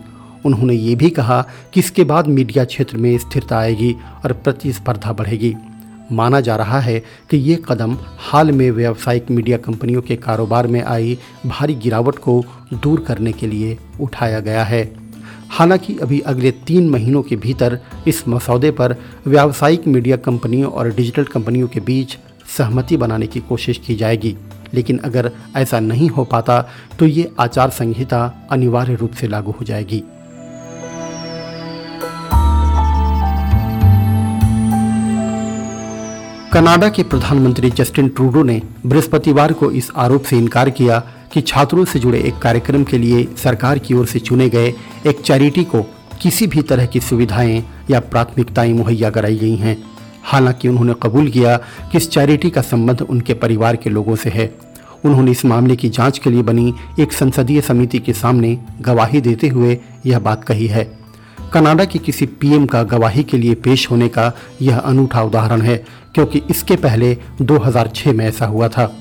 उन्होंने 0.46 0.74
ये 0.74 0.96
भी 0.96 1.10
कहा 1.10 1.42
कि 1.74 1.80
इसके 1.80 2.04
बाद 2.04 2.28
मीडिया 2.28 2.66
क्षेत्र 2.66 2.98
में 2.98 3.18
स्थिरता 3.18 3.58
आएगी 3.58 3.96
और 4.26 4.34
प्रतिस्पर्धा 4.34 5.14
बढ़ेगी। 5.14 5.56
माना 6.12 6.40
जा 6.42 6.56
रहा 6.56 6.80
है 6.80 7.00
कि 7.30 7.38
ये 7.38 7.62
कदम 7.70 7.98
हाल 8.20 8.52
में 8.52 8.70
व्यावसायिक 8.72 9.32
मीडिया 9.32 9.58
कंपनियों 9.58 10.02
के 10.02 10.16
कारोबार 10.16 10.68
में 10.68 10.84
आई 10.84 11.18
भारी 11.46 11.76
गिरावट 11.76 12.16
को 12.16 12.44
दूर 12.74 13.00
करने 13.00 13.32
के 13.32 13.48
लिए 13.48 13.78
उठाया 14.02 14.40
गया 14.40 14.64
है। 14.64 14.84
हालाँकि 15.50 15.98
अभी 16.02 16.20
अगले 16.20 16.52
तीन 16.52 16.90
महीनों 16.90 17.22
के 17.24 17.36
भीतर 17.36 17.80
इस 18.08 18.28
मसौदे 18.28 18.72
पर 18.72 18.96
व्यावसायिक 19.28 19.88
मीडिया 19.88 20.18
कंपनियों 20.18 20.72
और 20.72 20.90
डिजिटल 20.90 21.24
कंपनियों 21.24 21.68
के 21.68 21.80
बीच 21.80 22.18
सहमति 22.58 22.98
बनाने 22.98 23.28
की 23.28 23.40
कोशिश 23.40 23.78
की 23.78 23.96
जाएगी। 23.96 24.36
लेकिन 24.74 24.98
अगर 24.98 25.32
ऐसा 25.56 25.80
नहीं 25.80 26.10
हो 26.10 26.24
पाता 26.24 26.62
तो 27.00 27.06
ये 27.06 27.32
आचार 27.40 27.70
संहिता 27.70 28.48
अनिवार्य 28.52 28.96
रूप 28.96 29.12
से 29.12 29.28
लागू 29.28 29.52
हो 29.52 29.66
जाएगी। 29.66 30.04
कनाडा 36.56 36.88
के 36.90 37.04
प्रधानमंत्री 37.04 37.70
जस्टिन 37.70 38.08
ट्रूडो 38.10 38.44
ने 38.44 38.62
बृहस्पतिवार 38.86 39.54
को 39.54 39.70
इस 39.72 39.90
आरोप 39.96 40.24
से 40.24 40.38
इनकार 40.38 40.70
किया 40.70 41.00
कि 41.34 41.42
छात्रों 41.42 41.84
से 41.86 42.00
जुड़े 42.00 42.20
एक 42.20 42.38
कार्यक्रम 42.38 42.84
के 42.84 42.98
लिए 42.98 43.28
सरकार 43.44 43.80
की 43.80 43.94
ओर 43.94 44.06
से 44.06 44.20
चुने 44.20 44.48
गए 44.50 44.74
एक 45.08 45.20
चैरिटी 45.22 45.64
को 45.64 45.82
किसी 46.22 46.48
भी 46.48 46.62
तरह 46.62 46.86
की 46.86 47.00
सुविधाएँ 47.00 47.64
या 47.92 48.00
प्राथमिकताएँ 48.00 48.74
मुहैया 48.74 49.10
कराई 49.10 49.36
गई 49.36 49.56
हैं। 49.56 49.78
हालाँकि 50.24 50.68
उन्होंने 50.68 50.94
कबूल 51.04 51.30
किया 51.30 51.58
कि 51.92 51.98
इस 51.98 52.10
चैरिटी 52.10 52.50
का 52.50 52.62
संबंध 52.62 53.02
उनके 53.02 53.34
परिवार 53.34 53.76
के 53.76 53.90
लोगों 53.90 54.16
से 54.16 54.30
है। 54.30 54.54
उन्होंने 55.06 55.32
इस 55.32 55.46
मामले 55.46 55.76
की 55.76 55.90
जाँच 55.90 56.18
के 56.18 56.30
लिए 56.30 56.44
बनी 56.44 56.74
एक 57.00 57.14
संसदीय 57.14 57.62
समिति 57.62 58.00
के 58.00 58.14
सामने 58.14 58.58
गवाही 58.82 59.22
देते 59.22 59.48
हुए 59.48 59.80
यह 60.06 60.20
बात 60.20 60.44
कही 60.44 60.68
है। 60.68 61.05
कनाडा 61.56 61.84
के 61.86 62.00
किसी 62.00 62.26
पीएम 62.26 62.66
का 62.66 62.82
गवाही 62.84 63.24
के 63.24 63.38
लिए 63.38 63.56
पेश 63.56 63.92
होने 63.92 64.08
का 64.08 64.32
यह 64.62 64.78
अनूठा 64.78 65.22
उदाहरण 65.22 65.62
है, 65.62 65.76
क्योंकि 66.16 66.42
इसके 66.50 66.76
पहले 66.76 67.18
2006 67.42 68.14
में 68.14 68.26
ऐसा 68.26 68.46
हुआ 68.46 68.68
था। 68.68 68.92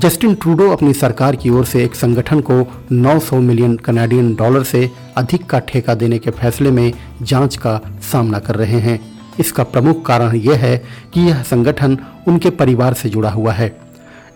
जस्टिन 0.00 0.34
ट्रूडो 0.34 0.68
अपनी 0.70 0.92
सरकार 0.92 1.36
की 1.36 1.50
ओर 1.50 1.64
से 1.64 1.84
एक 1.84 1.94
संगठन 1.94 2.40
को 2.40 2.60
900 2.92 3.40
मिलियन 3.40 3.76
कनाडियन 3.76 4.34
डॉलर 4.34 4.62
से 4.62 4.90
अधिक 5.16 5.46
का 5.46 5.58
ठेका 5.58 5.94
देने 5.94 6.18
के 6.18 6.30
फैसले 6.30 6.70
में 6.70 6.92
जाँच 7.22 7.56
का 7.56 7.80
सामना 8.12 8.38
कर 8.38 8.54
रहे 8.54 8.80
हैं। 8.80 9.00
इसका 9.40 9.62
प्रमुख 9.64 10.06
कारण 10.06 10.36
यह 10.36 10.56
है 10.56 10.76
कि 11.14 11.20
यह 11.20 11.42
संगठन 11.42 11.98
उनके 12.28 12.50
परिवार 12.50 12.94
से 12.94 13.08
जुड़ा 13.08 13.30
हुआ 13.30 13.52
है। 13.52 13.76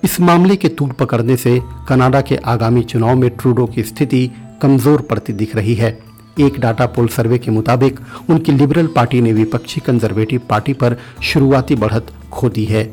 इस 0.05 0.21
मामले 0.21 0.57
के 0.57 0.69
तूल 0.69 0.91
पकड़ने 0.91 1.37
से 1.37 1.61
कनाडा 1.89 2.21
के 2.21 2.37
आगामी 2.37 2.83
चुनाव 2.83 3.17
में 3.17 3.31
ट्रूडो 3.31 3.67
की 3.67 3.83
स्थिति 3.83 4.31
कमज़ोर 4.63 5.01
पड़ती 5.01 5.33
दिख 5.33 5.57
रही 5.57 5.75
है। 5.75 5.99
एक 6.41 6.59
डाटा 6.61 6.87
पोल 6.87 7.09
सर्वे 7.09 7.39
के 7.39 7.51
मुताबिक, 7.51 8.01
उनकी 8.31 8.53
लिबरल 8.53 8.87
पार्टी 8.87 9.21
ने 9.21 9.33
विपक्षी 9.33 9.81
कंजर्वेटिव 9.81 10.41
पार्टी 10.51 10.73
पर 10.73 10.97
शुरुआती 11.23 11.75
बढ़त 11.77 12.13
खो 12.33 12.49
दी 12.49 12.65
है। 12.65 12.89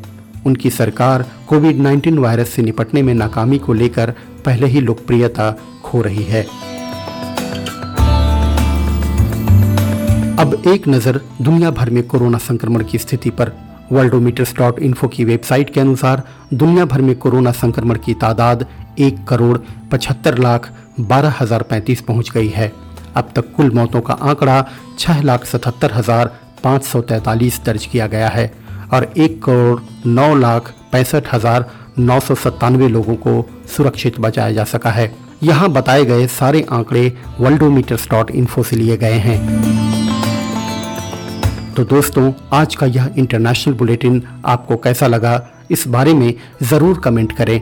उनकी 0.46 0.70
सरकार 0.70 1.26
कोविड 1.48 1.78
19 1.78 2.18
वायरस 2.20 2.50
से 2.50 2.62
निपटने 2.62 3.02
में 3.02 3.14
नाकामी 3.14 3.58
को 3.58 3.74
लेकर 3.74 4.14
पहले 4.46 4.68
ही 4.68 4.82
लोकप्रियता 4.82 5.52
खो 5.84 6.02
रही 6.02 6.24
है। 6.24 6.46
अब 10.40 10.62
एक 10.68 10.88
नज़र 10.88 11.20
दुनिया 11.42 11.72
भर 11.72 11.90
में 11.90 12.04
कोरोना 12.04 12.38
संक्रमण 12.38 12.84
की 12.84 12.98
स्थिति 12.98 13.30
पर। 13.30 13.52
वर्ल्डोमीटर्स 13.92 14.54
डॉट 14.58 14.80
इन्फो 14.80 15.08
की 15.08 15.24
वेबसाइट 15.26 15.74
के 15.74 15.80
अनुसार, 15.80 16.24
दुनिया 16.54 16.86
भर 16.86 17.02
में 17.02 17.16
कोरोना 17.16 17.52
संक्रमण 17.52 17.98
की 17.98 18.14
तादाद 18.14 18.66
एक 19.00 19.24
करोड़ 19.28 19.58
पचहत्तर 19.92 20.38
लाख 20.38 20.70
बारह 21.00 21.34
हज़ार 21.40 21.64
पैंतीस 21.64 22.02
पहुँच 22.02 22.32
गई 22.32 22.48
है। 22.48 22.72
अब 23.16 23.32
तक 23.36 23.54
कुल 23.56 23.72
मौतों 23.72 24.02
का 24.02 24.14
आंकड़ा 24.24 24.64
छह 25.00 25.22
लाख 25.22 25.46
सतहत्तर 25.46 25.94
हज़ार 25.94 26.32
पाँच 26.64 26.84
सौ 26.84 27.02
तैंतालीस 27.04 27.62
दर्ज 27.66 27.86
किया 27.86 28.08
गया 28.08 28.30
है 28.30 28.52
और 28.94 29.12
एक 29.18 29.42
करोड़ 29.44 30.10
नौ 30.10 30.34
लाख 30.36 30.74
पैंसठ 30.92 31.34
हज़ार 31.34 31.70
नौ 32.00 32.20
सौ 32.20 32.36
सत्तानवे 32.36 32.88
लोगों 32.88 33.16
को 33.18 33.44
सुरक्षित 33.68 34.20
बचाया 34.20 34.52
जा 34.52 34.64
सका 34.66 34.90
है। 34.92 35.12
यहाँ 35.44 35.70
बताए 35.70 36.06
गए 36.06 36.28
सारे 36.30 36.66
आंकड़े 36.72 37.12
वर्ल्डोमीटर्स 37.40 38.08
डॉट 38.12 38.32
इन्फो 38.32 38.64
से 38.64 38.76
लिए 38.76 38.98
गए 38.98 39.18
हैं। 39.20 39.38
तो 41.76 41.84
दोस्तों, 41.86 42.32
आज 42.54 42.76
का 42.76 42.86
यह 42.86 43.14
इंटरनेशनल 43.18 43.74
बुलेटिन 43.74 44.22
आपको 44.46 44.76
कैसा 44.78 45.08
लगा, 45.08 45.42
इस 45.72 45.88
बारे 45.88 46.14
में 46.14 46.34
ज़रूर 46.64 47.00
कमेंट 47.00 47.32
करें। 47.38 47.60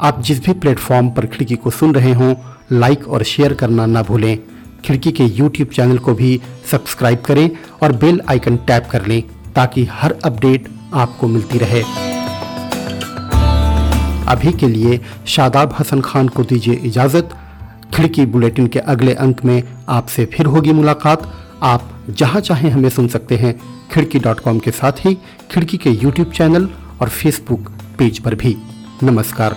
आप 0.00 0.20
जिस 0.22 0.44
भी 0.44 0.52
प्लेटफॉर्म 0.54 1.08
पर 1.10 1.26
खिड़की 1.26 1.56
को 1.56 1.70
सुन 1.70 1.94
रहे 1.94 2.12
हों 2.12 2.34
लाइक 2.72 3.08
और 3.08 3.22
शेयर 3.24 3.54
करना 3.54 3.86
ना 3.86 4.02
भूलें। 4.02 4.38
खिड़की 4.84 5.12
के 5.12 5.24
यूट्यूब 5.24 5.68
चैनल 5.68 5.98
को 5.98 6.14
भी 6.14 6.40
सब्सक्राइब 6.70 7.20
करें 7.20 7.50
और 7.82 7.92
बेल 7.92 8.20
आइकन 8.28 8.56
टैप 8.56 8.88
कर 8.90 9.06
लें 9.06 9.22
ताकि 9.54 9.84
हर 9.92 10.14
अपडेट 10.24 10.68
आपको 10.94 11.28
मिलती 11.28 11.58
रहे। 11.58 11.82
अभी 14.28 14.52
के 14.52 14.68
लिए 14.68 15.00
शादाब 15.26 15.74
हसन 15.78 16.00
खान 16.00 16.28
को 16.28 16.44
दीजिए 16.44 16.74
इजाज़त। 16.74 17.30
खिड़की 17.94 18.26
बुलेटिन 18.26 18.66
के 18.66 18.78
अगले 18.78 19.14
अंक 19.14 19.44
में 19.44 19.62
आपसे 19.88 20.24
फिर 20.24 20.46
होगी 20.46 20.72
मुलाकात। 20.72 21.32
आप 21.62 21.90
जहाँ 22.10 22.40
चाहें 22.40 22.70
हमें 22.70 22.88
सुन 22.88 23.08
सकते 23.08 23.36
हैं 23.36 23.54
खिड़की 23.92 24.18
डॉट 24.18 24.40
कॉम 24.40 24.58
के 24.58 24.70
साथ 24.70 25.06
ही 25.06 25.14
खिड़की 25.50 25.76
के 25.76 25.90
यूट्यूब 25.90 26.32
चैनल 26.32 26.68
और 27.00 27.08
फेसबुक 27.08 27.70
पेज 27.98 28.18
पर 28.18 28.34
भी। 28.34 28.56
नमस्कार। 29.02 29.56